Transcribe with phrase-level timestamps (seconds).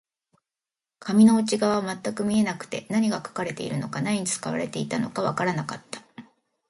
[0.97, 6.01] 紙の内側は全く見えなくて、何が書かれているのか、何に使われていたのかわからなかった